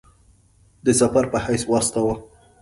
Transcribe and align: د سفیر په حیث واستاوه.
د 0.85 0.87
سفیر 0.99 1.25
په 1.31 1.37
حیث 1.45 1.63
واستاوه. 1.67 2.15